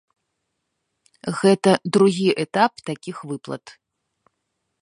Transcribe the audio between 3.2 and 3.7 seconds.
выплат.